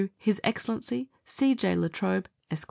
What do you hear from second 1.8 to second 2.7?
Trobe, Esq.